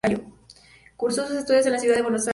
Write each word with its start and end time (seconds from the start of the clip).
Cursó 0.97 1.27
sus 1.27 1.37
estudios 1.37 1.67
en 1.67 1.73
la 1.73 1.77
ciudad 1.77 1.95
de 1.95 2.01
Buenos 2.01 2.27
Aires. 2.27 2.29